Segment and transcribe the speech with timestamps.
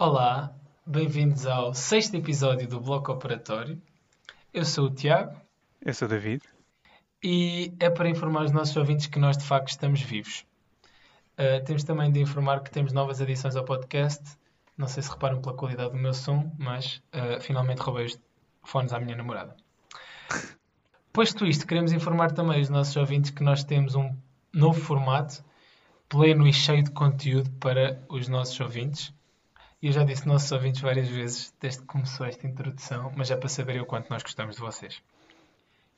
[0.00, 0.54] Olá,
[0.86, 3.82] bem-vindos ao sexto episódio do Bloco Operatório.
[4.54, 5.36] Eu sou o Tiago
[5.82, 6.40] Eu sou o David.
[7.20, 10.46] e é para informar os nossos ouvintes que nós de facto estamos vivos.
[11.32, 14.22] Uh, temos também de informar que temos novas adições ao podcast.
[14.76, 18.20] Não sei se reparam pela qualidade do meu som, mas uh, finalmente roubei os
[18.62, 19.56] fones à minha namorada.
[21.12, 24.16] Posto isto, queremos informar também os nossos ouvintes que nós temos um
[24.52, 25.44] novo formato,
[26.08, 29.12] pleno e cheio de conteúdo para os nossos ouvintes.
[29.80, 33.36] E eu já disse nossos ouvintes várias vezes desde que começou esta introdução, mas é
[33.36, 35.00] para saberem o quanto nós gostamos de vocês.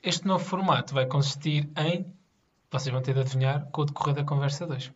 [0.03, 2.05] Este novo formato vai consistir em.
[2.69, 4.91] Vocês vão ter de adivinhar com o decorrer da conversa 2.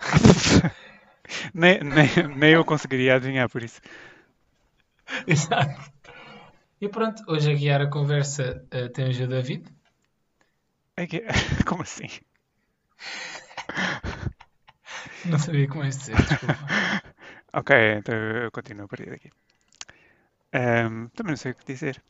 [1.54, 3.80] nem, nem, nem eu conseguiria adivinhar por isso.
[5.26, 5.90] Exato.
[6.80, 9.64] E pronto, hoje a guiar a conversa uh, tem o David.
[10.96, 11.06] É
[11.66, 12.08] Como assim?
[15.24, 16.58] Não sabia como é dizer, desculpa.
[17.52, 19.30] Ok, então eu continuo a partir daqui.
[20.52, 22.02] Ahm, também não sei o que dizer.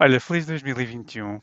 [0.00, 1.42] Olha, feliz 2021.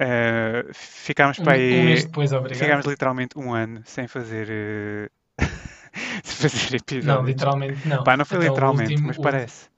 [0.00, 2.04] Ah, ficámos Um, para um mês aí.
[2.04, 2.60] depois, obrigado.
[2.60, 4.48] Ficámos literalmente um ano sem fazer.
[4.50, 5.10] eh,
[6.24, 7.02] sem fazer episódios.
[7.02, 8.04] Não, literalmente não.
[8.04, 9.70] Pá, não foi Então, literalmente, último- mas o- parece.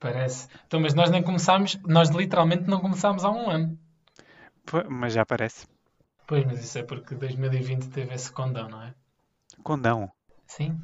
[0.00, 0.48] Parece.
[0.66, 3.78] Então, mas nós nem começámos, nós literalmente não começámos há um ano.
[4.64, 5.66] Pô, Mas já parece.
[6.26, 8.94] Pois, mas isso é porque 2020 teve esse condão, não é?
[9.62, 10.12] Condão.
[10.46, 10.82] Sim.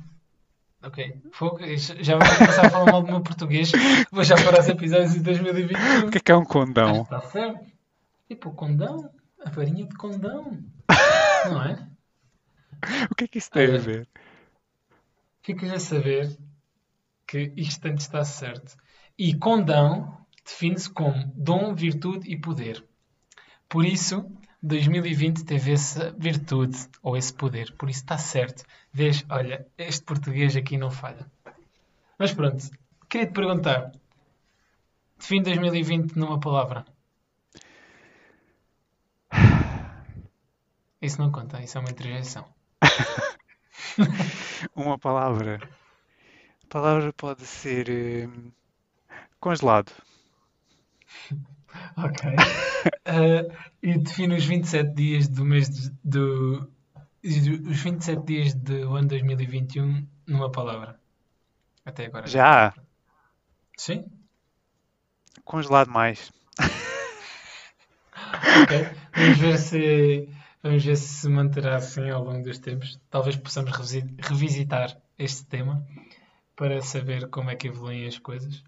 [0.87, 1.21] Ok.
[1.33, 3.73] Fogo, já vou começar a falar mal do meu português.
[4.13, 6.07] Vou já parar os episódios de 2021.
[6.07, 7.03] O que é que é um condão?
[7.03, 7.67] Está certo.
[8.29, 9.11] Tipo, condão.
[9.45, 10.63] A farinha de condão.
[11.45, 11.89] Não é?
[13.11, 14.09] O que é que isso tem a ver?
[15.43, 16.39] Ficas a saber
[17.27, 18.77] que isto antes está certo.
[19.19, 22.85] E condão define-se como dom, virtude e poder.
[23.69, 24.25] Por isso,
[24.67, 27.73] 2020 teve essa virtude ou esse poder.
[27.73, 28.65] Por isso está certo.
[28.93, 31.27] Vês, olha, este português aqui não falha.
[32.19, 32.65] Mas pronto,
[33.09, 33.93] queria te perguntar.
[35.19, 36.85] Define 2020 numa palavra.
[41.01, 42.45] Isso não conta, isso é uma interjeição.
[44.75, 45.61] Uma palavra.
[46.65, 48.29] A palavra pode ser eh,
[49.39, 49.93] congelado.
[51.97, 52.21] Ok.
[53.09, 53.49] Eh,
[53.85, 56.69] e define os 27 dias do mês de, do.
[57.25, 60.99] Os 27 dias do ano 2021 numa palavra.
[61.85, 62.27] Até agora.
[62.27, 62.75] Já?
[63.77, 64.05] Sim?
[65.45, 66.33] Congelado mais.
[68.63, 68.89] Ok.
[69.15, 70.29] Vamos ver se.
[70.63, 72.99] Vamos ver se se manterá assim ao longo dos tempos.
[73.09, 75.87] Talvez possamos revisi- revisitar este tema
[76.57, 78.65] para saber como é que evoluem as coisas.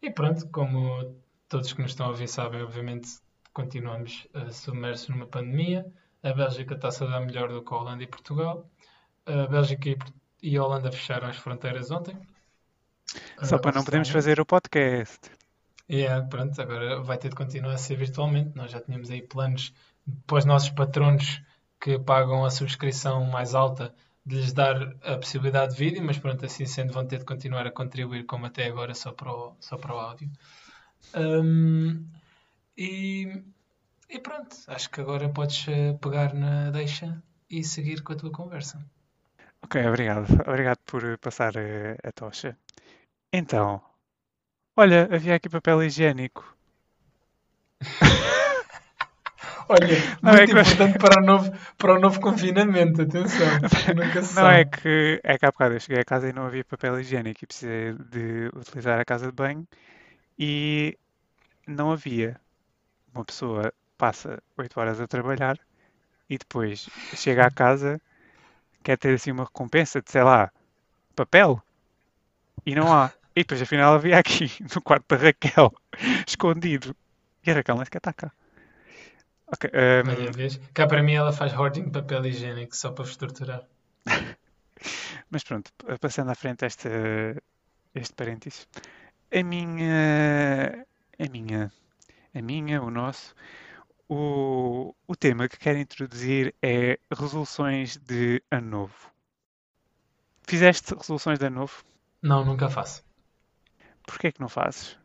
[0.00, 1.16] E pronto, como
[1.52, 3.18] todos que nos estão a ouvir sabem, obviamente
[3.52, 5.84] continuamos uh, submersos numa pandemia.
[6.22, 8.66] A Bélgica está-se a dar melhor do que a Holanda e Portugal.
[9.26, 9.98] A Bélgica e,
[10.42, 12.16] e a Holanda fecharam as fronteiras ontem.
[13.42, 15.30] Só Uh, para não podermos fazer o podcast.
[15.90, 18.56] É, pronto, agora vai ter de continuar a ser virtualmente.
[18.56, 19.74] Nós já tínhamos aí planos
[20.26, 21.42] para os nossos patronos
[21.78, 26.46] que pagam a subscrição mais alta de lhes dar a possibilidade de vídeo, mas pronto,
[26.46, 29.76] assim sendo, vão ter de continuar a contribuir como até agora só para o, só
[29.76, 30.30] para o áudio.
[31.14, 32.06] Hum,
[32.76, 33.42] e,
[34.10, 38.32] e pronto, acho que agora podes eh, pegar na deixa e seguir com a tua
[38.32, 38.78] conversa.
[39.64, 40.26] Ok, obrigado.
[40.50, 42.56] Obrigado por eh, passar eh, a tocha.
[43.32, 43.82] Então,
[44.76, 46.44] olha, havia aqui papel higiênico.
[49.68, 53.48] Olha, Não, muito é que importante para o novo, para o novo confinamento, atenção,
[53.94, 54.50] nunca se Não sabe.
[54.50, 57.44] é que, é que há bocado eu cheguei a casa e não havia papel higiênico
[57.44, 59.66] e precisei de utilizar a casa de banho
[60.38, 60.98] e
[61.66, 62.40] não havia.
[63.14, 65.58] Uma pessoa passa 8 horas a trabalhar
[66.28, 68.00] e depois chega à casa,
[68.82, 70.50] quer ter assim uma recompensa de, sei lá,
[71.14, 71.62] papel
[72.64, 73.12] e não há.
[73.34, 75.72] E depois afinal havia aqui no quarto da Raquel,
[76.26, 76.94] escondido.
[77.44, 78.32] E a Raquel nem sequer está cá.
[79.46, 79.70] Ok,
[80.34, 80.58] vês?
[80.72, 83.62] Cá para mim ela faz hoarding de papel higiênico só para vos torturar.
[85.30, 85.70] Mas pronto,
[86.00, 86.88] passando à frente esta,
[87.94, 88.66] este parênteses.
[89.34, 90.86] A minha,
[91.18, 91.72] a minha,
[92.34, 93.34] a minha, o nosso,
[94.08, 99.10] o, o tema que quero introduzir é resoluções de ano novo.
[100.46, 101.82] Fizeste resoluções de ano novo?
[102.22, 103.02] Não, nunca faço.
[104.06, 104.98] Porquê é que não fazes?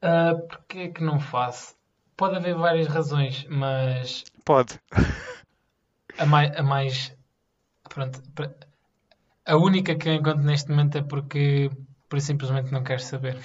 [0.00, 1.76] Ah, Porquê é que não faço?
[2.16, 4.80] Pode haver várias razões, mas Pode.
[6.18, 7.16] a mais, a mais
[7.88, 8.22] pronto,
[9.46, 11.70] a única que eu encontro neste momento é porque
[12.14, 13.36] por simplesmente não quero saber.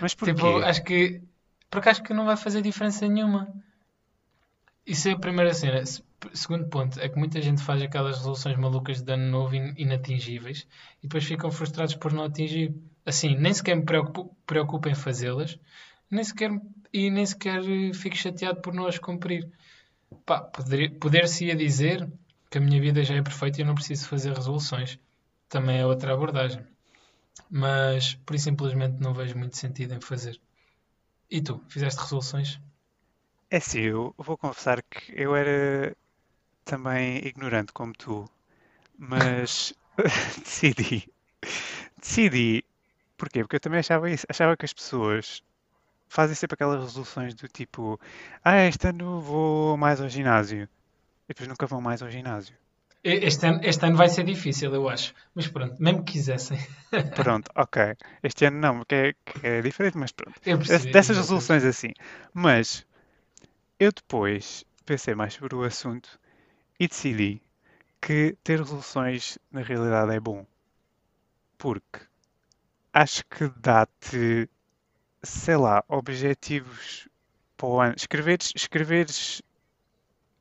[0.00, 0.34] Mas porquê?
[0.34, 1.22] Tipo, acho que
[1.70, 3.48] porque acho que não vai fazer diferença nenhuma.
[4.86, 5.84] Isso é a primeira cena.
[5.84, 6.02] Se-
[6.34, 10.66] segundo ponto, é que muita gente faz aquelas resoluções malucas de ano novo in- inatingíveis
[11.00, 12.74] e depois ficam frustrados por não atingir.
[13.04, 15.58] Assim, nem sequer me preocupo, preocupo em fazê-las,
[16.10, 16.50] nem sequer,
[16.92, 19.48] e nem sequer eh, fico chateado por não as cumprir.
[20.26, 20.40] Pá,
[21.00, 22.08] poder-se-ia dizer
[22.50, 24.98] que a minha vida já é perfeita e eu não preciso fazer resoluções.
[25.52, 26.64] Também é outra abordagem.
[27.50, 30.40] Mas, por simplesmente não vejo muito sentido em fazer.
[31.30, 32.58] E tu, fizeste resoluções?
[33.50, 35.94] É assim, eu vou confessar que eu era
[36.64, 38.24] também ignorante como tu,
[38.96, 39.74] mas
[40.42, 41.06] decidi.
[42.00, 42.64] Decidi.
[43.18, 43.42] Porquê?
[43.42, 44.24] Porque eu também achava isso.
[44.30, 45.42] Achava que as pessoas
[46.08, 48.00] fazem sempre aquelas resoluções do tipo:
[48.42, 50.62] Ah, este ano vou mais ao ginásio.
[50.62, 52.56] E depois nunca vão mais ao ginásio.
[53.04, 55.12] Este ano, este ano vai ser difícil, eu acho.
[55.34, 56.58] Mas pronto, mesmo que quisessem.
[57.16, 57.96] Pronto, ok.
[58.22, 60.40] Este ano não, porque é, é diferente, mas pronto.
[60.40, 60.92] Percebi.
[60.92, 61.92] Dessas resoluções assim.
[62.32, 62.86] Mas
[63.78, 66.18] eu depois pensei mais sobre o assunto
[66.78, 67.42] e decidi
[68.00, 70.46] que ter resoluções na realidade é bom.
[71.58, 72.00] Porque
[72.92, 74.48] acho que dá-te,
[75.22, 77.08] sei lá, objetivos
[77.56, 77.94] para o ano.
[77.96, 79.42] Escreveres, escreveres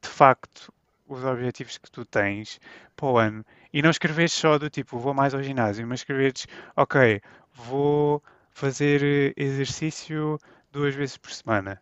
[0.02, 0.72] de facto
[1.16, 2.60] os objetivos que tu tens
[2.96, 6.48] para o ano e não escreveres só do tipo vou mais ao ginásio, mas escreveres,
[6.76, 7.22] ok,
[7.54, 10.40] vou fazer eh, exercício
[10.72, 11.82] duas vezes por semana.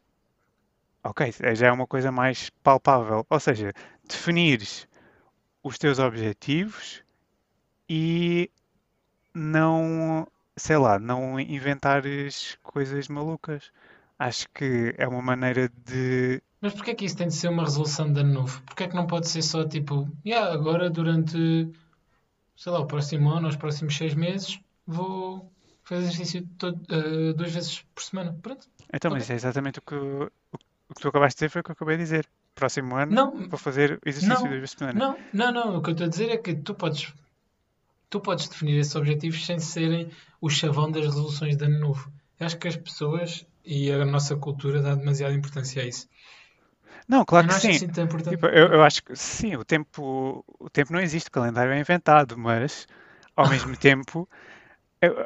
[1.04, 3.26] Ok, eh, já é uma coisa mais palpável.
[3.30, 3.74] Ou seja,
[4.08, 4.88] definires
[5.64, 7.04] os teus objetivos
[7.90, 8.52] e
[9.34, 10.28] não,
[10.58, 13.72] sei lá, não inventares coisas malucas.
[14.20, 16.42] Acho que é uma maneira de.
[16.61, 18.61] Mas porquê é que isso tem de ser uma resolução de ano novo?
[18.63, 21.38] Porquê é que não pode ser só tipo, yeah, agora durante,
[22.56, 25.51] sei lá, o próximo ano, os próximos seis meses, vou
[25.83, 28.38] fazer exercício todo, eh, duas vezes por semana?
[28.41, 28.67] Pronto.
[28.94, 29.23] Então, mas Ok.
[29.23, 30.23] isso é exatamente o que, o,
[30.89, 32.27] o que tu acabaste de dizer foi o que eu acabei de dizer.
[32.56, 35.00] Próximo ano Não, vou fazer exercício não, duas vezes por semana.
[35.00, 35.77] não, não, não.
[35.77, 37.13] O que eu estou a dizer é que tu podes,
[38.09, 40.09] tu podes definir esses objetivos sem serem
[40.41, 42.11] o chavão das resoluções de ano novo.
[42.39, 46.07] Eu acho que as pessoas e a nossa cultura dá demasiada importância a isso.
[47.07, 47.69] Não, claro não que sim.
[47.69, 48.07] assim tão.
[48.07, 51.80] Tipo, eu, eu acho que sim, o tempo, o tempo não existe, o calendário é
[51.80, 52.88] inventado, mas
[53.36, 54.27] ao mesmo tempo
[55.01, 55.25] eu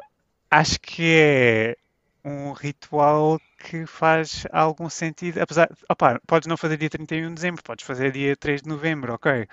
[0.50, 1.76] acho que é
[2.24, 7.62] um ritual que faz algum sentido, apesar, opá, podes não fazer dia 31 de dezembro,
[7.62, 9.46] podes fazer dia 3 de novembro, ok?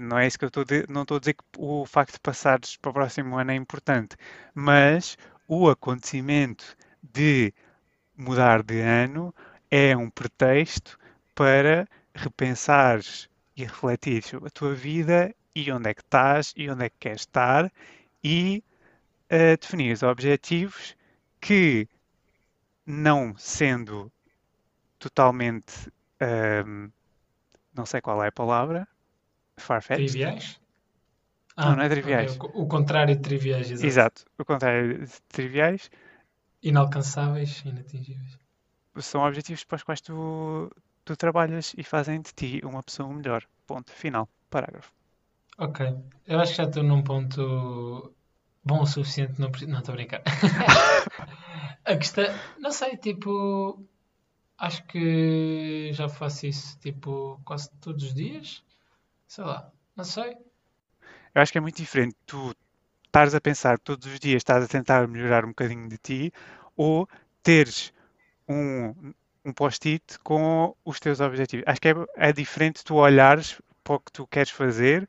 [0.00, 2.76] Não é isso que eu estou não estou a dizer que o facto de passares
[2.76, 4.16] para o próximo ano é importante,
[4.54, 5.16] mas
[5.46, 7.52] o acontecimento de
[8.16, 9.34] mudar de ano
[9.70, 10.98] é um pretexto
[11.38, 16.84] para repensares e refletires sobre a tua vida e onde é que estás e onde
[16.86, 17.72] é que queres estar
[18.24, 18.64] e
[19.32, 20.96] uh, definires objetivos
[21.40, 21.88] que,
[22.86, 24.10] não sendo
[24.98, 25.90] totalmente,
[26.66, 26.90] um,
[27.74, 28.88] não sei qual é a palavra,
[29.58, 30.20] far-fetched?
[30.20, 30.46] Triviais?
[31.62, 32.40] Não, Ah, não é ok, triviais.
[32.40, 34.00] o, o contrário de triviais, exato.
[34.00, 35.90] Exato, o contrário de triviais
[36.70, 38.38] Inalcançáveis, inatingíveis.
[39.00, 40.70] são objetivos para os quais tu,
[41.08, 43.44] tu trabalhas e fazem de ti uma pessoa melhor.
[43.66, 43.90] Ponto.
[43.92, 44.28] Final.
[44.50, 44.92] Parágrafo.
[45.58, 45.86] Ok.
[46.26, 48.14] Eu acho que já estou num ponto
[48.64, 49.40] bom o suficiente.
[49.40, 50.22] Não, preciso- não estou a brincar.
[51.84, 52.24] a questão,
[52.58, 53.84] não sei, tipo,
[54.58, 58.62] acho que já faço isso, tipo, quase todos os dias.
[59.26, 60.36] Sei lá, não sei.
[61.34, 62.54] Eu acho que é muito diferente tu
[63.06, 66.32] estares a pensar todos os dias, estás a tentar melhorar um bocadinho de ti,
[66.76, 67.08] ou
[67.42, 67.92] teres
[68.48, 69.12] um,
[69.48, 71.64] um post-it com os teus objetivos.
[71.66, 75.08] Acho que é, é diferente tu olhares para o que tu queres fazer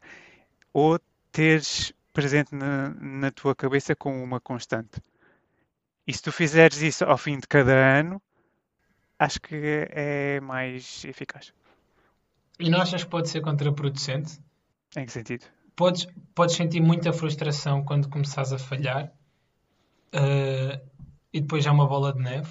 [0.74, 1.00] ou
[1.32, 5.02] teres presente na, na tua cabeça com uma constante.
[6.08, 8.22] E se tu fizeres isso ao fim de cada ano,
[9.18, 11.54] acho que é mais eficaz.
[12.60, 14.40] E não achas que pode ser contraproducente?
[14.98, 15.46] Em que sentido?
[15.76, 19.14] Podes, podes sentir muita frustração quando começares a falhar,
[20.12, 20.82] eh,
[21.32, 22.50] e depois já é uma bola de neve.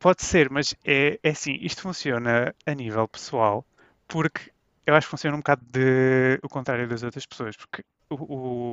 [0.00, 3.66] Pode ser, mas é, é assim, isto funciona a nível pessoal,
[4.08, 4.50] porque
[4.86, 8.14] eu acho que funciona um bocado de, o contrário das outras pessoas, porque o,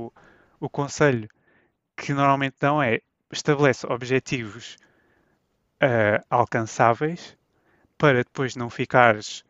[0.07, 0.13] o,
[0.61, 1.29] o conselho
[1.97, 4.77] que normalmente dão é estabelece objetivos
[5.81, 7.37] ah, alcançáveis
[7.97, 9.43] para depois não ficares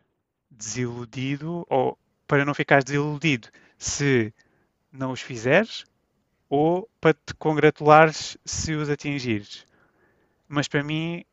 [0.50, 4.34] desiludido ou para não ficares desiludido se
[4.90, 5.84] não os fizeres
[6.48, 9.64] ou para te congratulares se os atingires.
[10.48, 11.24] Mas para mim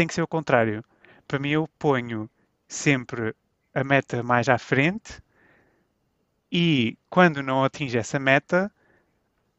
[0.00, 0.82] tem que ser o contrário.
[1.28, 2.30] Para mim eu ponho
[2.66, 3.34] sempre
[3.74, 5.22] a meta mais à frente
[6.50, 8.72] e quando não atinge essa meta,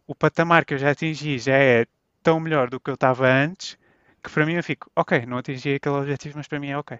[0.07, 1.85] o patamar que eu já atingi já é
[2.23, 3.77] tão melhor do que eu estava antes
[4.23, 6.97] que para mim eu fico, ok, não atingi aquele objetivo, mas para mim é ok.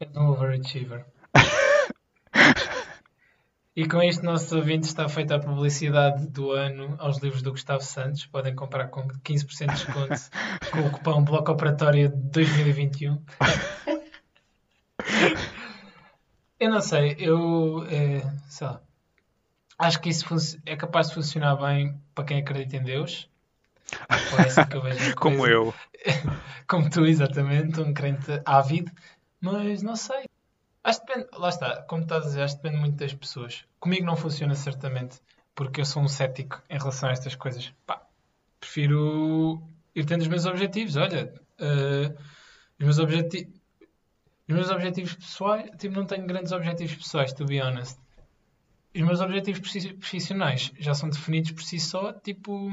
[0.00, 1.06] É um overachiever.
[3.74, 7.82] E com isto, nossos ouvintes está feita a publicidade do ano aos livros do Gustavo
[7.82, 8.26] Santos.
[8.26, 10.30] Podem comprar com 15% de desconto
[10.70, 13.22] com o cupom Bloco Operatório 2021.
[16.60, 18.82] eu não sei, eu é, sei lá,
[19.78, 20.26] acho que isso
[20.66, 23.26] é capaz de funcionar bem para quem acredita em Deus.
[24.38, 25.72] É assim que eu vejo Como eu.
[26.68, 28.92] Como tu, exatamente, um crente ávido.
[29.40, 30.26] Mas não sei.
[30.84, 33.64] Acho que depende, lá está, como estás a dizer, acho que depende muito das pessoas.
[33.78, 35.20] Comigo não funciona certamente,
[35.54, 37.72] porque eu sou um cético em relação a estas coisas.
[37.86, 38.02] Pá,
[38.58, 39.62] prefiro
[39.94, 40.96] ir tendo os meus objetivos.
[40.96, 42.18] Olha, uh,
[42.78, 43.60] os meus objetivos.
[44.48, 47.98] Os meus objetivos pessoais, tipo, não tenho grandes objetivos pessoais, to be honest.
[48.94, 52.70] Os meus objetivos profissionais já são definidos por si só, tipo,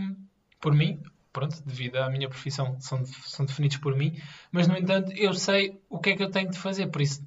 [0.59, 1.01] por mim,
[1.31, 4.19] pronto, devido à minha profissão, são, são definidos por mim,
[4.51, 7.23] mas no entanto eu sei o que é que eu tenho de fazer, por isso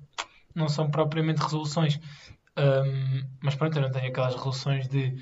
[0.55, 1.99] não são propriamente resoluções.
[2.57, 5.17] Um, mas pronto, eu não tenho aquelas resoluções de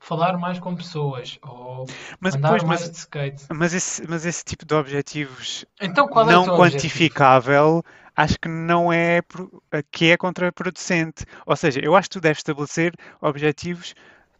[0.00, 1.86] falar mais com pessoas ou
[2.20, 3.46] mas, andar pois, mais mas, de skate.
[3.50, 7.98] Mas esse, mas esse tipo de objetivos então, não é quantificável objetivo?
[8.18, 9.22] acho que não é
[9.92, 11.24] que é contraproducente.
[11.46, 13.94] Ou seja, eu acho que tu deves estabelecer objetivos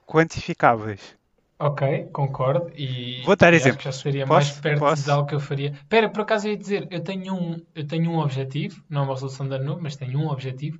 [0.04, 1.17] quantificáveis.
[1.58, 2.70] Ok, concordo.
[2.76, 3.82] E, Vou dar e exemplos.
[3.82, 5.04] já seria posso, mais perto posso?
[5.04, 5.70] de algo que eu faria.
[5.72, 9.04] Espera, por acaso eu ia dizer, eu tenho um, eu tenho um objetivo, não é
[9.04, 10.78] uma resolução de ano novo, mas tenho um objetivo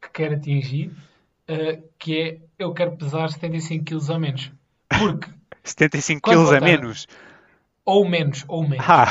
[0.00, 0.92] que quero atingir,
[1.48, 4.52] uh, que é eu quero pesar 75 kg a menos.
[4.88, 5.28] Porque
[5.64, 7.08] 75 kg a menos?
[7.84, 8.86] Ou menos, ou menos.
[8.88, 9.06] Ah.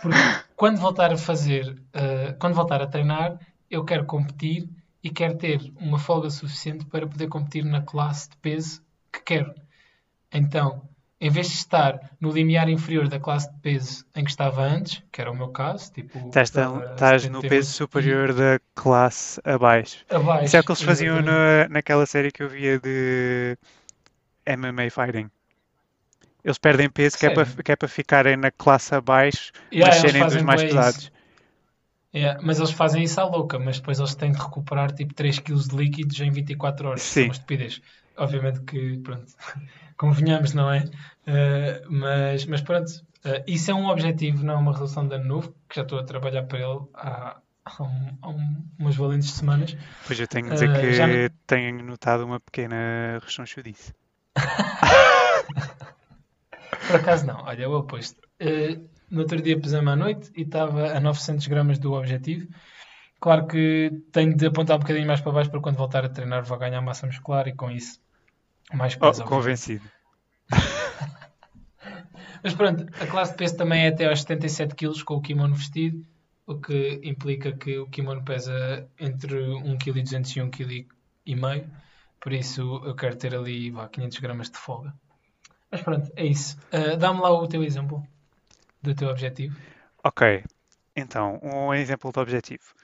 [0.00, 0.18] Porque
[0.54, 4.68] quando voltar a fazer, uh, quando voltar a treinar, eu quero competir
[5.02, 9.52] e quero ter uma folga suficiente para poder competir na classe de peso que quero.
[10.32, 10.88] Então,
[11.20, 15.02] em vez de estar no limiar inferior da classe de peso em que estava antes,
[15.12, 16.18] que era o meu caso, tipo.
[16.26, 20.04] Estás, estás no peso superior da classe abaixo.
[20.08, 20.46] Abaixo.
[20.46, 23.58] Isso é o que eles faziam na, naquela série que eu via de
[24.46, 25.30] MMA Fighting.
[26.42, 30.00] Eles perdem peso que é, para, que é para ficarem na classe abaixo, yeah, mas
[30.00, 31.12] serem dos mais pesados.
[32.14, 35.38] Yeah, mas eles fazem isso à louca, mas depois eles têm de recuperar tipo 3
[35.38, 37.02] kg de líquidos em 24 horas.
[37.02, 37.20] Sim.
[37.20, 37.82] É uma estupidez.
[38.20, 39.32] Obviamente que, pronto,
[39.96, 40.84] convenhamos, não é?
[41.26, 42.90] Uh, mas, mas pronto,
[43.24, 45.98] uh, isso é um objetivo, não é uma resolução de ano novo, que já estou
[45.98, 49.74] a trabalhar para ele há, há, um, há um, umas valentes semanas.
[50.06, 51.06] Pois eu tenho de dizer uh, que já...
[51.46, 53.94] tenho notado uma pequena rechonchudice.
[56.86, 58.20] Por acaso não, olha, o oposto.
[58.38, 62.48] Uh, no outro dia pesei-me à noite e estava a 900 gramas do objetivo.
[63.18, 66.44] Claro que tenho de apontar um bocadinho mais para baixo para quando voltar a treinar
[66.44, 67.98] vou ganhar massa muscular e com isso
[68.76, 68.96] mais.
[69.00, 69.84] Oh, convencido.
[72.42, 75.54] Mas pronto, a classe de peso também é até aos 77 kg com o kimono
[75.54, 76.06] vestido,
[76.46, 80.86] o que implica que o kimono pesa entre 1,2 kg
[81.26, 81.70] e 1,5 kg.
[82.18, 84.94] Por isso eu quero ter ali vá, 500 gramas de folga.
[85.70, 86.58] Mas pronto, é isso.
[86.72, 88.06] Uh, Dá-me lá o teu exemplo
[88.82, 89.56] do teu objetivo.
[90.02, 90.42] Ok,
[90.96, 92.74] então, um exemplo de objetivo.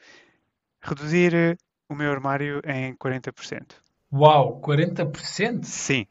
[0.81, 3.75] Reduzir o meu armário em 40%.
[4.17, 5.65] Uau, 40%?
[5.65, 6.07] Sim,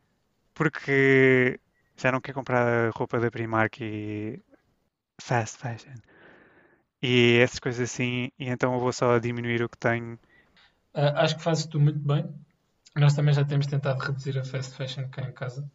[0.53, 1.59] porque
[1.97, 4.41] já não quero comprar roupa da Primark e
[5.19, 5.95] fast fashion
[7.01, 10.15] e essas coisas assim, e então eu vou só diminuir o que tenho.
[10.93, 12.27] Uh, acho que fazes tu muito bem.
[12.95, 15.69] Nós também já temos tentado reduzir a fast fashion cá em casa.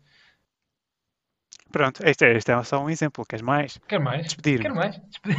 [1.70, 3.25] Pronto, este é, este é só um exemplo.
[3.25, 3.78] Queres mais?
[3.87, 4.25] Quer mais?
[4.25, 4.60] Despedir.
[4.60, 4.99] Quer mais?
[4.99, 5.38] Despedir.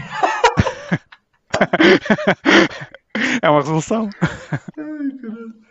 [3.41, 4.09] é uma resolução.
[4.21, 5.70] Ai, caralho.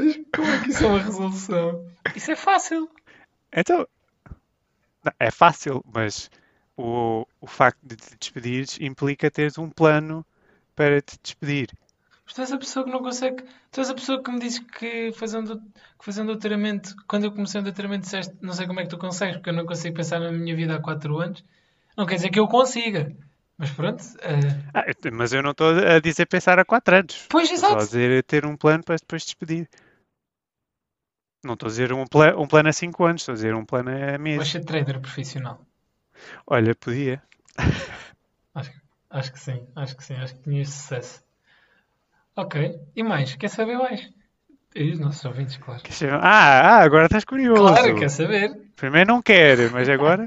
[0.00, 1.86] Mas como é que isso é uma resolução?
[2.16, 2.90] Isso é fácil.
[3.52, 3.86] Então,
[5.18, 6.30] é fácil, mas
[6.76, 10.24] o, o facto de te despedires implica teres um plano
[10.74, 11.68] para te despedir.
[12.24, 13.44] Mas tu és a pessoa que não consegue.
[13.70, 17.60] Tu és a pessoa que me disse que fazendo, que fazendo doutoramento, quando eu comecei
[17.60, 20.20] o doutoramento, disseste não sei como é que tu consegues, porque eu não consigo pensar
[20.20, 21.44] na minha vida há 4 anos.
[21.96, 23.14] Não quer dizer que eu consiga.
[23.58, 24.00] Mas pronto.
[24.00, 24.70] Uh...
[24.72, 27.26] Ah, mas eu não estou a dizer pensar há 4 anos.
[27.28, 27.72] Pois, exato.
[27.72, 29.68] Estou a dizer ter um plano para depois despedir.
[31.42, 33.64] Não estou a dizer um, pla um plano a 5 anos, estou a dizer um
[33.64, 34.36] plano a mês.
[34.36, 35.64] Vais ser trader profissional.
[36.46, 37.22] Olha, podia.
[38.54, 38.72] Acho,
[39.08, 41.24] acho que sim, acho que sim, acho que tinhas sucesso.
[42.36, 43.36] Ok, e mais?
[43.36, 44.10] Quer saber mais?
[44.74, 45.82] E os nossos ouvintes, claro.
[46.20, 47.62] Ah, ah, agora estás curioso.
[47.62, 48.60] Claro, quer saber.
[48.76, 50.26] Primeiro não quero, mas agora.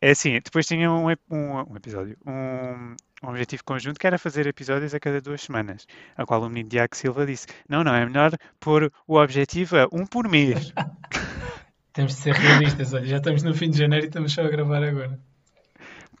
[0.00, 4.46] É assim, depois tinha um, um, um episódio, um, um objetivo conjunto que era fazer
[4.46, 8.06] episódios a cada duas semanas, a qual o menino Diago Silva disse: Não, não, é
[8.06, 10.72] melhor pôr o objetivo a um por mês.
[11.92, 14.48] Temos de ser realistas, olha, já estamos no fim de janeiro e estamos só a
[14.48, 15.20] gravar agora.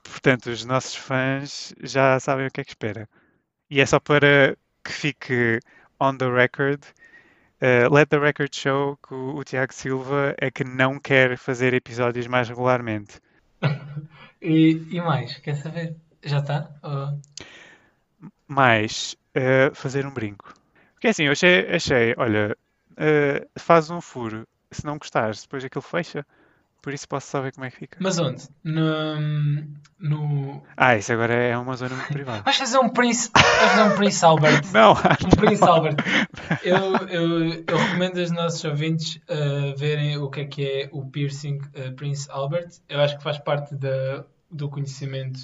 [0.02, 3.08] Portanto, os nossos fãs já sabem o que é que espera.
[3.70, 5.60] E é só para que fique
[6.00, 6.82] on the record
[7.62, 11.72] uh, let the record show que o, o Tiago Silva é que não quer fazer
[11.72, 13.20] episódios mais regularmente.
[14.42, 15.96] E, e mais, quer saber?
[16.24, 16.70] Já está?
[16.82, 17.20] Ou-
[18.46, 20.54] Mais uh, fazer um brinco.
[20.94, 22.56] Porque assim, eu achei, achei olha,
[22.92, 26.26] uh, faz um furo, se não gostares, depois aquilo fecha.
[26.82, 27.98] Por isso posso só ver como é que fica.
[28.00, 28.42] Mas onde?
[28.64, 29.20] No,
[29.98, 30.62] no...
[30.74, 32.40] Ah, isso agora é uma zona muito privada.
[32.42, 34.62] Vais fazer um Prince, vais fazer um Prince Albert.
[34.72, 35.96] Não, Um Prince Albert.
[36.62, 41.06] Eu, eu, eu recomendo aos nossos ouvintes uh, verem o que é que é o
[41.06, 42.70] piercing uh, Prince Albert.
[42.88, 45.38] Eu acho que faz parte da, do conhecimento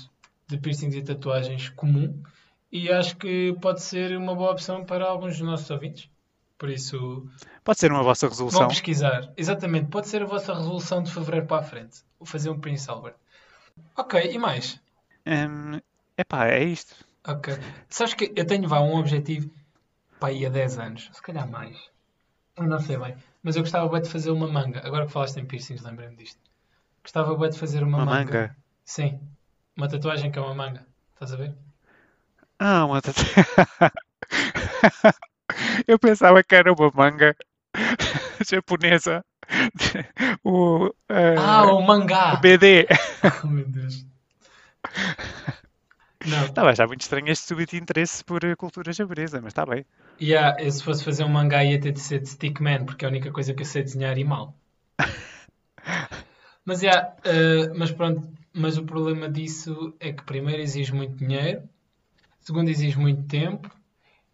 [0.49, 2.23] de piercings e tatuagens comum
[2.71, 6.11] e acho que pode ser uma boa opção para alguns dos nossos ouvintes.
[6.59, 7.27] Por isso,
[7.63, 8.69] pode ser uma vossa vão resolução.
[8.69, 9.31] pesquisar.
[9.37, 11.99] Exatamente, pode ser a vossa resolução de fevereiro para a frente.
[12.25, 13.15] Fazer um Prince Albert.
[13.95, 14.81] Ok, e mais?
[15.27, 15.81] Hum,
[16.17, 16.95] epá, é isto.
[17.27, 17.55] Ok.
[17.89, 19.51] Sabes que eu tenho vá, um objetivo
[20.21, 21.77] para aí há 10 anos, se calhar mais.
[22.57, 23.17] Eu não sei bem.
[23.43, 24.81] Mas eu gostava bem de fazer uma manga.
[24.87, 26.41] Agora que falaste em piercings, lembrei-me disto.
[27.03, 28.25] Gostava bem de fazer uma, Uma manga.
[28.25, 28.57] manga.
[28.85, 29.21] Sim.
[29.77, 30.87] Uma tatuagem que é uma manga.
[31.15, 31.55] Estás a ver?
[32.59, 33.21] Ah, uma tatu...
[35.87, 37.37] Eu pensava que era uma manga
[38.49, 39.25] japonesa.
[40.45, 42.35] O, eh, Ah, o mangá!
[42.35, 42.87] o BD.
[43.45, 44.05] Oh, meu Deus.
[46.27, 46.45] Não.
[46.45, 49.85] Estava já muito estranho este súbito interesse por eh, cultura japonesa, mas está bem.
[50.21, 53.09] Yeah, eu se fosse fazer um mangá ia ter de ser de Stickman, porque é
[53.09, 54.55] a única coisa que eu sei desenhar e mal.
[56.65, 61.63] Mas, yeah, eh, mas pronto, mas o problema disso é que primeiro exige muito dinheiro,
[62.41, 63.71] segundo exige muito tempo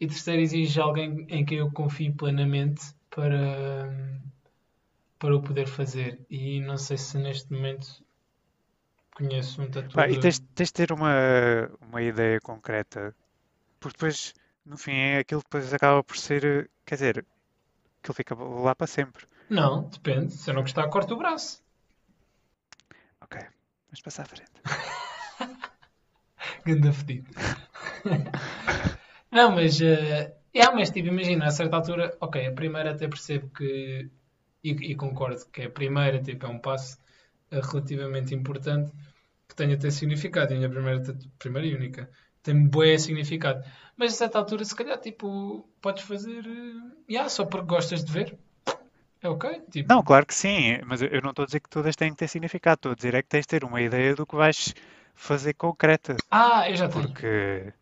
[0.01, 4.19] e terceiro exige alguém em quem eu confio plenamente para,
[5.19, 6.25] para o poder fazer.
[6.31, 8.03] E não sei se neste momento
[9.14, 10.11] conheço um Pá, tatuador.
[10.11, 13.14] e tens, tens de ter uma, uma ideia concreta,
[13.81, 17.26] porque depois, no fim, é aquilo que depois acaba por ser, quer dizer,
[18.00, 19.26] aquilo fica lá para sempre.
[19.49, 20.33] Não, depende.
[20.33, 21.62] Se eu não gostar, corto o braço.
[23.20, 23.38] Ok,
[23.88, 24.51] vamos passar à frente.
[26.64, 27.31] Ganda fedido.
[29.31, 29.81] Não, mas.
[29.81, 34.11] eh, é, mas tipo, imagina, a certa altura, ok, a primeira até percebo que.
[34.62, 36.98] E, e concordo que a primeira tipo, é um passo
[37.61, 38.93] relativamente importante
[39.49, 40.53] que tem até significado.
[40.53, 41.03] E a minha primeira,
[41.38, 42.11] primeira e única
[42.43, 43.65] tem bué significado.
[43.97, 46.45] Mas a certa altura, se calhar, tipo, podes fazer.
[46.47, 48.38] eh, yeah, só porque gostas de ver.
[49.23, 49.62] É ok?
[49.71, 52.17] Tipo, Não, claro que sim, mas eu não estou a dizer que todas têm que
[52.17, 54.75] ter significado, estou a dizer é que tens de ter uma ideia do que vais
[55.15, 57.12] fazer concreta, ah, eu já tenho.
[57.12, 57.73] porque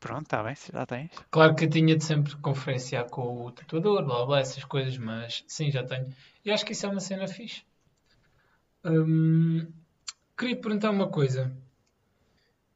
[0.00, 1.10] pronto, está bem, já tens.
[1.30, 5.44] Claro que eu tinha de sempre conferenciar com o tatuador, blá blá, essas coisas, mas
[5.46, 6.12] sim, já tenho.
[6.44, 7.62] E acho que isso é uma cena fixe.
[8.86, 9.66] Hum,
[10.38, 11.52] queria perguntar uma coisa.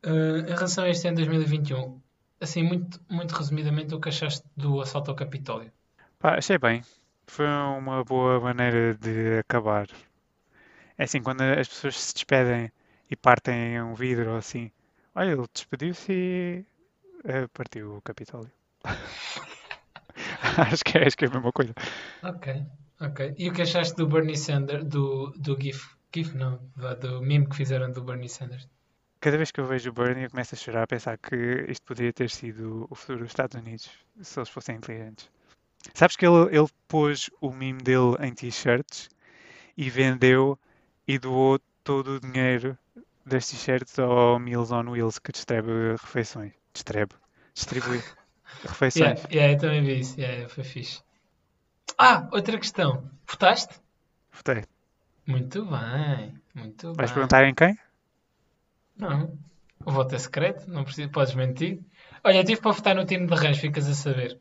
[0.04, 2.00] Uh, em relação a este ano de 2021,
[2.40, 5.70] assim, muito, muito resumidamente, o que achaste do assalto ao Capitólio?
[6.18, 6.82] Pá, achei bem,
[7.26, 9.86] foi uma boa maneira de acabar.
[10.98, 12.72] É assim, quando as pessoas se despedem
[13.10, 14.70] e partem um vidro assim,
[15.14, 16.64] olha, ele despediu-se e
[17.24, 18.50] eh, partiu o Capitólio.
[20.56, 21.74] Acho que é, acho que é a mesma coisa.
[22.22, 22.66] Ok,
[23.00, 23.34] ok.
[23.38, 25.99] E o que achaste do Bernie Sanders, do, do GIF?
[26.14, 26.60] GIF não,
[27.00, 28.68] do meme que fizeram do Bernie Sanders?
[29.20, 31.36] Cada vez que eu vejo o Bernie, eu começo a chorar, a pensar que
[31.68, 33.90] isto poderia ter sido o futuro dos Estados Unidos,
[34.22, 35.30] se eles fossem inteligentes.
[35.94, 39.08] Sabes que ele, ele pôs o meme dele em t-shirts
[39.76, 40.58] e vendeu
[41.06, 42.76] e doou todo o dinheiro
[43.24, 46.52] das t-shirts ao Meals on Wheels que distribui refeições.
[46.72, 47.18] Distribui.
[47.54, 48.02] Distribui
[48.62, 49.20] refeições.
[49.24, 51.02] Yeah, yeah, eu também vi isso, yeah, foi fixe.
[51.98, 53.10] Ah, outra questão.
[53.26, 53.74] Votaste?
[54.32, 54.64] Votei.
[55.30, 57.14] Muito bem, muito Vais bem.
[57.14, 57.78] perguntar em quem?
[58.96, 59.36] Não,
[59.84, 61.80] o voto é secreto, não precisa, podes mentir.
[62.22, 64.38] Olha, eu tive para votar no time de Rãs, ficas a saber.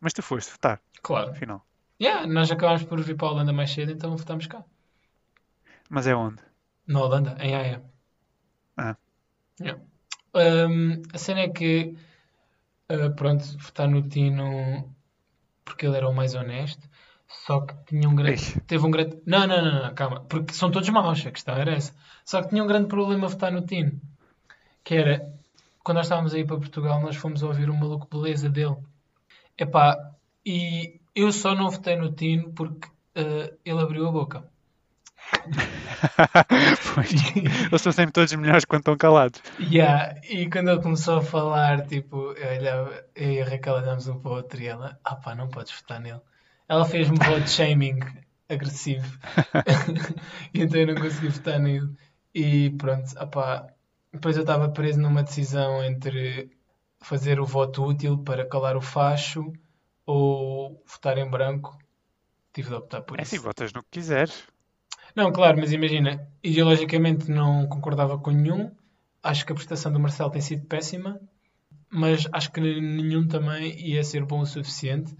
[0.00, 1.30] Mas tu foste votar, Claro.
[1.32, 1.60] afinal.
[2.00, 4.64] Yeah, nós acabámos por vir para a Holanda mais cedo, então votamos cá.
[5.88, 6.42] Mas é onde?
[6.86, 7.82] Na Holanda, em Haia.
[8.76, 8.96] Ah.
[9.60, 9.80] Yeah.
[10.34, 11.96] Hum, a cena é que,
[12.88, 14.94] ah, pronto, votar no Tino
[15.64, 16.88] porque ele era o mais honesto,
[17.46, 18.60] só que tinha um grande.
[18.62, 19.18] Teve um grande.
[19.26, 21.94] Não, não, não, não, calma, porque são todos maus, a questão era essa.
[22.24, 24.00] Só que tinha um grande problema a votar no Tino,
[24.82, 25.34] que era
[25.82, 28.76] quando nós estávamos aí para Portugal, nós fomos ouvir o maluco beleza dele.
[29.58, 30.12] Epá,
[30.44, 34.44] e eu só não votei no Tino porque ah, ele abriu a boca.
[36.94, 37.12] pois.
[37.36, 39.42] Eles são sempre todos melhores quando estão calados.
[39.58, 44.08] Yeah, e quando ele começou a falar, tipo, eu, olhava, eu e a Raquel olhámos
[44.08, 46.20] um para o outro e ela, ah pá, não podes votar nele.
[46.68, 48.00] Ela fez-me vote shaming
[48.48, 49.18] agressivo.
[50.52, 51.90] e então eu não consegui votar nele.
[52.34, 53.66] E pronto, ah pá,
[54.12, 56.50] depois eu estava preso numa decisão entre
[57.00, 59.52] fazer o voto útil para calar o facho
[60.06, 61.78] ou votar em branco,
[62.52, 63.36] tive de optar por É isso.
[63.36, 64.44] assim, votas no que quiseres.
[65.14, 68.70] Não, claro, mas imagina, ideologicamente não concordava com nenhum.
[69.22, 71.20] Acho que a prestação do Marcelo tem sido péssima,
[71.90, 75.14] mas acho que nenhum também ia ser bom o suficiente.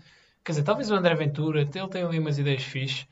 [0.45, 3.07] Quer dizer, talvez o André Ventura, ele tem ali umas ideias fixe,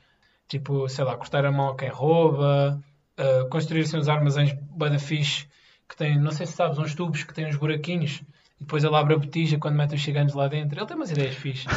[0.47, 2.79] tipo, sei lá, cortar a mão a quem rouba,
[3.19, 5.47] uh, construir-se uns armazéns bada fixe,
[5.89, 8.21] que tem, não sei se sabes, uns tubos que têm uns buraquinhos,
[8.59, 10.79] e depois ele abre a botija quando mete os ciganos lá dentro.
[10.79, 11.67] Ele tem umas ideias fixe.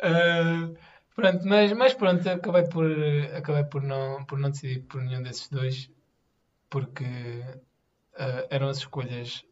[0.00, 0.76] Uh,
[1.16, 2.86] pronto, mas, mas pronto, acabei por,
[3.36, 5.90] acabei por não, por não decidir por nenhum desses dois,
[6.70, 9.44] porque uh, eram as escolhas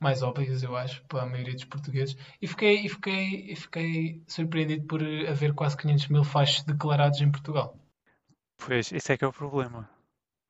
[0.00, 2.16] mais óbvias, eu acho, para a maioria dos portugueses.
[2.40, 7.30] E fiquei, e fiquei, e fiquei surpreendido por haver quase 500 mil fachos declarados em
[7.30, 7.76] Portugal.
[8.56, 9.88] Pois, esse é que é o problema.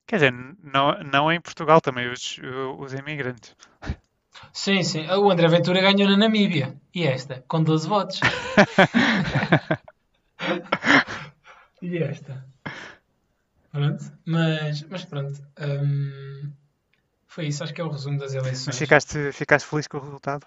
[0.06, 0.32] Quer dizer,
[0.62, 2.38] não, não em Portugal também, os,
[2.78, 3.54] os imigrantes.
[4.52, 5.06] Sim, sim.
[5.08, 6.74] O André Ventura ganhou na Namíbia.
[6.94, 7.44] E esta?
[7.46, 8.20] Com 12 votos.
[11.82, 12.46] e esta?
[13.70, 14.04] Pronto.
[14.24, 15.38] Mas, mas pronto.
[15.60, 16.50] hum,
[17.38, 17.62] foi isso.
[17.62, 18.66] Acho que é o resumo das eleições.
[18.66, 20.44] Mas ficaste, ficaste feliz com o resultado?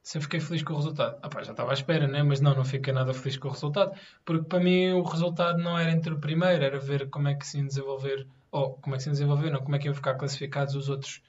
[0.00, 1.18] Sempre fiquei feliz com o resultado.
[1.20, 2.22] Ah, pá, já estava à espera, né?
[2.22, 3.98] Mas não, não fiquei nada feliz com o resultado.
[4.24, 7.44] Porque para mim o resultado não era entre o primeiro, era ver como é que
[7.44, 9.94] se iam desenvolver, ou como é que se iam desenvolver, não, como é que iam
[9.94, 11.20] ficar classificados os outros,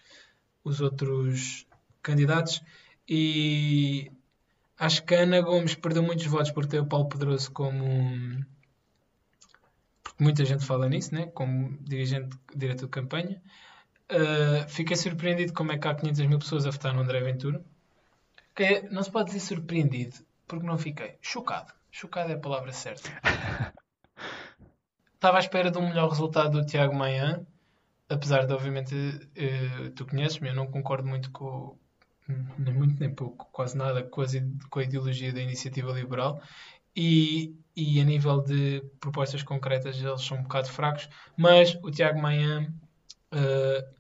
[0.63, 1.65] os outros
[2.04, 2.62] candidatos.
[3.10, 4.12] E
[4.78, 8.45] acho que a Ana Gomes perdeu muitos votos por ter o Paulo Pedroso como.
[10.04, 11.26] Porque muita gente fala nisso, né?
[11.34, 13.41] Como dirigente, diretor de campanha.
[14.12, 17.63] Uh, fiquei surpreendido como é que há 500 mil pessoas a votar no André Ventura.
[18.56, 21.18] Que não se pode dizer surpreendido, porque não fiquei.
[21.22, 21.74] Chocado.
[21.91, 23.10] Chocado é a palavra certa.
[25.15, 27.46] Estava à espera de um melhor resultado do Tiago Manhã,
[28.08, 31.78] apesar de, obviamente, uh, tu conheces-me, eu não concordo muito com,
[32.58, 34.34] nem muito nem pouco, quase nada, com, as,
[34.70, 36.41] com a ideologia da iniciativa liberal.
[36.96, 42.22] E, e a nível de propostas concretas, eles são um bocado fracos, mas o Tiago
[42.22, 42.74] Manhã,
[43.34, 43.94] uh,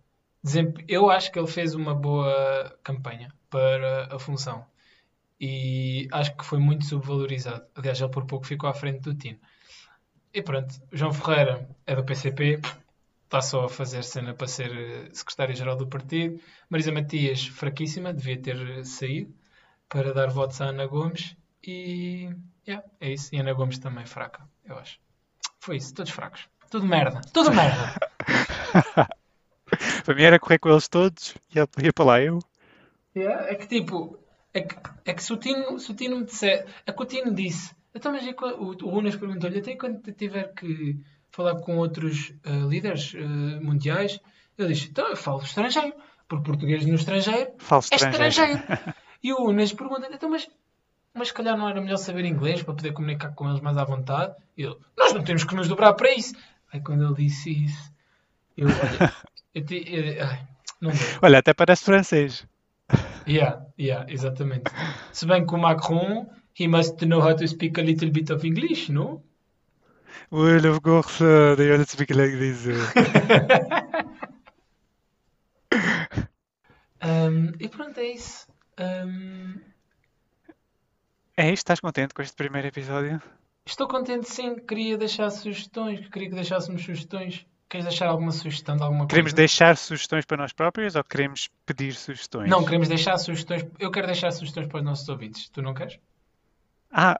[0.87, 4.65] eu acho que ele fez uma boa campanha para a função
[5.39, 7.65] e acho que foi muito subvalorizado.
[7.75, 9.39] Aliás, ele por pouco ficou à frente do Tino.
[10.33, 12.59] E pronto, João Ferreira é do PCP,
[13.23, 16.39] está só a fazer cena para ser secretário-geral do partido.
[16.69, 19.33] Marisa Matias, fraquíssima, devia ter saído
[19.89, 21.35] para dar votos à Ana Gomes.
[21.63, 22.29] E
[22.67, 23.33] yeah, é isso.
[23.33, 24.99] E Ana Gomes também fraca, eu acho.
[25.59, 26.47] Foi isso, todos fracos.
[26.69, 27.95] Tudo merda, tudo merda.
[30.03, 32.39] para mim era correr com eles todos e ia, ia para lá eu.
[33.15, 34.19] Yeah, é que tipo,
[34.53, 37.05] é que, é que se, o Tino, se o Tino me disser, é que o
[37.05, 40.99] Tino disse, então, mas o, o Unas perguntou-lhe, até quando tiver que
[41.31, 44.19] falar com outros uh, líderes uh, mundiais,
[44.57, 45.93] ele disse, então eu falo estrangeiro,
[46.27, 48.27] porque português no estrangeiro Falo é estrangeiro.
[48.27, 48.93] estrangeiro.
[49.23, 50.49] e o Unas pergunta então, mas,
[51.13, 53.83] mas se calhar não era melhor saber inglês para poder comunicar com eles mais à
[53.83, 54.35] vontade?
[54.57, 56.33] E ele, nós não temos que nos dobrar para isso.
[56.71, 57.93] Aí quando ele disse isso,
[58.57, 59.13] eu, olha,
[59.55, 60.47] eu, te, eu, ai,
[60.81, 60.99] não deu.
[61.21, 62.45] Olha, até parece francês.
[63.27, 64.69] Yeah, yeah, exatamente.
[65.11, 68.45] Se bem que o Macron, he must know how to speak a little bit of
[68.45, 69.23] English, no?
[70.31, 72.67] Well, of course, uh, they don't speak like this.
[72.67, 72.75] uh.
[77.03, 78.47] Um, e pronto, é isso.
[78.79, 79.59] Um,
[81.37, 81.63] É isto?
[81.65, 83.21] Estás contente com este primeiro episódio?
[83.65, 84.55] estou contente, sim.
[84.55, 86.07] Queria deixar sugestões.
[86.09, 87.45] Queria que deixássemos sugestões.
[87.69, 89.35] Queres deixar alguma sugestão de alguma Queremos coisa?
[89.37, 92.49] deixar sugestões para nós próprios ou queremos pedir sugestões?
[92.49, 93.65] Não, queremos deixar sugestões.
[93.79, 95.49] Eu quero deixar sugestões para os nossos ouvintes.
[95.49, 95.99] Tu não queres?
[96.91, 97.19] Ah,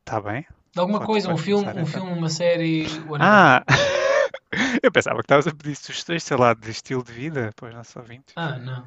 [0.00, 0.46] está bem.
[0.72, 2.00] De alguma Pode- coisa, um pode filme, começar, um então.
[2.02, 2.86] filme, uma série.
[3.20, 3.62] Ah!
[4.82, 7.74] Eu pensava que estavas a pedir sugestões, sei lá, de estilo de vida para os
[7.74, 8.32] nossos ouvintes.
[8.36, 8.86] Ah, não.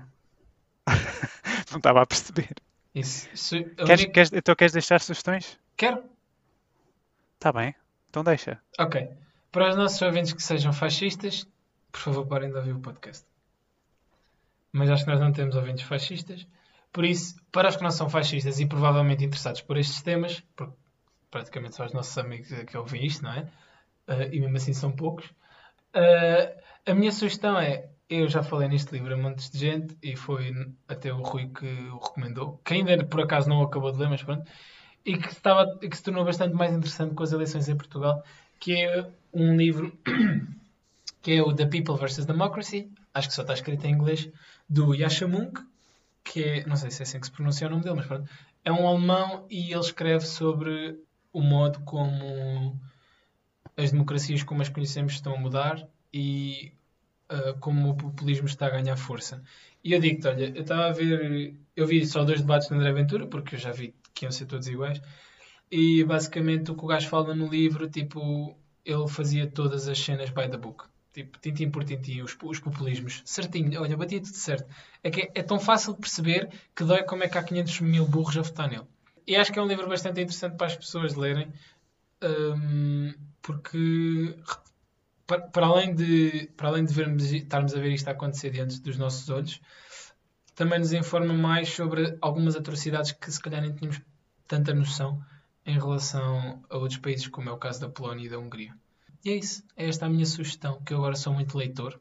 [1.71, 2.49] Não estava a perceber.
[2.95, 5.59] Isso, a Queres, única- queres- então queres deixar sugestões?
[5.77, 6.03] Quero?
[7.35, 7.75] Está bem.
[8.09, 8.59] Então deixa.
[8.79, 9.07] Ok.
[9.51, 11.47] Para os nossos ouvintes que sejam fascistas,
[11.91, 13.25] por favor parem de ouvir o podcast.
[14.71, 16.45] Mas acho que nós não temos ouvintes fascistas.
[16.93, 20.75] Por isso, para os que não são fascistas e provavelmente interessados por estes temas, porque
[21.31, 23.47] praticamente são os nossos amigos que ouvem isto, não é?
[24.07, 25.31] Ah, e mesmo assim são poucos.
[25.93, 26.53] ah,
[26.85, 30.51] a minha sugestão é, eu já falei neste livro a montes de gente e foi
[30.87, 34.23] até o Rui que o recomendou, que ainda por acaso não acabou de ler, mas
[34.23, 34.49] pronto,
[35.05, 38.23] e que, estava, que se tornou bastante mais interessante com as eleições em Portugal,
[38.59, 39.97] que é um livro
[41.21, 42.25] que é o The People vs.
[42.25, 44.29] Democracy, acho que só está escrito em inglês,
[44.67, 45.61] do Yasha Munk,
[46.23, 48.29] que é, não sei se é assim que se pronuncia o nome dele, mas pronto,
[48.63, 50.99] é um alemão e ele escreve sobre
[51.31, 52.79] o modo como
[53.77, 56.73] as democracias como as conhecemos estão a mudar e
[57.31, 59.41] uh, como o populismo está a ganhar força.
[59.83, 62.91] E eu digo-te, olha, eu estava a ver, eu vi só dois debates de André
[62.91, 65.01] Ventura, porque eu já vi que iam ser todos iguais,
[65.71, 70.29] e basicamente o que o gajo fala no livro, tipo, ele fazia todas as cenas
[70.29, 70.85] by the book.
[71.13, 73.21] Tipo, tintim por tintim, os, os populismos.
[73.25, 74.67] Certinho, olha, batia tudo certo.
[75.03, 78.05] É que é, tão fácil de perceber que dói como é que há 500 mil
[78.05, 78.85] burros a votar nele.
[79.27, 81.51] E acho que é um livro bastante interessante para as pessoas lerem,
[82.23, 84.35] um, porque
[85.27, 88.81] para, para, além de, para além de vermos, estarmos a ver isto a acontecer diante
[88.81, 89.61] dos nossos olhos,
[90.55, 94.01] também nos informa mais sobre algumas atrocidades que se calhar nem tínhamos
[94.47, 95.23] tanta noção
[95.69, 98.75] em relação a outros países, como é o caso da Polónia e da Hungria.
[99.23, 99.63] E é isso.
[99.75, 101.99] É esta a minha sugestão, que eu agora sou muito leitor.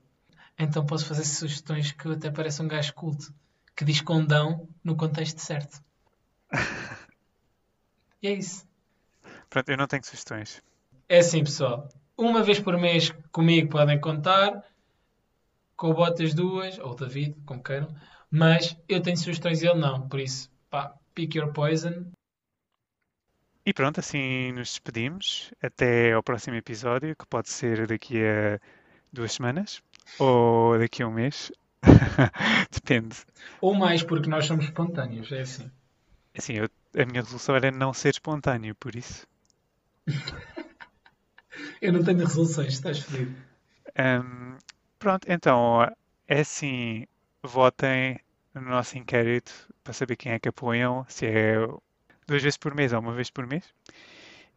[0.59, 3.33] Então posso fazer sugestões que até parece um gajo culto,
[3.77, 5.83] que diz condão no contexto certo.
[8.23, 8.67] e é isso.
[9.51, 10.63] Pronto, eu não tenho sugestões.
[11.09, 11.89] É assim, pessoal.
[12.17, 14.65] Uma vez por mês comigo podem contar.
[15.77, 17.95] Com o Botas duas, ou David, como queiram.
[18.29, 20.09] Mas eu tenho sugestões e ele não.
[20.09, 22.11] Por isso, pá, pick your poison.
[23.69, 25.53] E pronto, assim nos despedimos.
[25.63, 28.59] Até ao próximo episódio, que pode ser daqui a
[29.13, 29.83] duas semanas
[30.19, 31.53] ou daqui a um mês.
[32.73, 33.15] Depende.
[33.61, 35.71] Ou mais, porque nós somos espontâneos, é assim.
[36.35, 39.27] Assim, eu, a minha resolução era não ser espontâneo, por isso.
[41.83, 43.29] eu não tenho resoluções, estás feliz.
[43.99, 44.57] Um,
[44.99, 45.83] pronto, então,
[46.27, 47.07] é assim,
[47.43, 48.19] votem
[48.55, 49.53] no nosso inquérito
[49.85, 51.59] para saber quem é que apoiam, se é
[52.29, 53.65] duas vezes por mês ou uma vez por mês.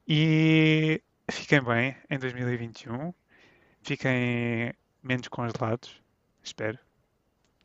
[0.08, 3.14] E fiquem bem em 2021.
[3.82, 6.00] Fiquem menos congelados,
[6.44, 6.78] espero.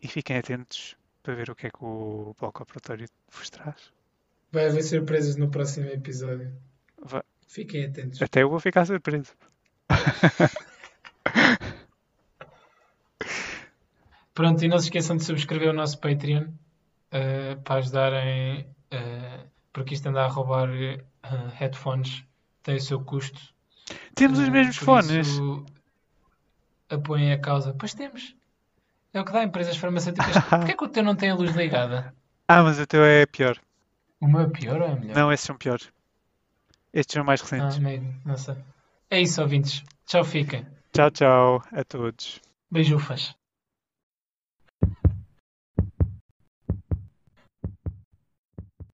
[0.02, 3.92] E fiquem atentos para ver o que é que o bloco operatório vos traz.
[4.52, 6.56] Vai haver surpresas no próximo episódio.
[7.02, 7.22] Vai.
[7.48, 8.22] Fiquem atentos.
[8.22, 9.34] Até eu vou ficar surpreso.
[14.32, 19.92] Pronto, e não se esqueçam de subscrever o nosso Patreon uh, para ajudarem uh, porque
[19.92, 22.24] isto anda a roubar uh, headphones
[22.62, 23.38] tem o seu custo.
[24.14, 25.38] Temos uh, os mesmos fones.
[26.88, 27.74] Apoiem a causa.
[27.78, 28.34] Pois temos.
[29.12, 30.32] É o que dá empresas farmacêuticas.
[30.48, 32.14] Porquê é que o teu não tem a luz ligada?
[32.48, 33.60] Ah, mas o teu é pior.
[34.18, 35.14] O meu é pior ou é melhor?
[35.14, 35.92] Não, esses são piores.
[36.90, 37.76] Estes são mais recentes.
[37.76, 38.56] Ah, meio, não sei.
[39.10, 39.84] É isso, ouvintes.
[40.06, 40.66] Tchau, fiquem.
[40.94, 42.40] Tchau, tchau a todos.
[42.70, 43.36] Beijufas.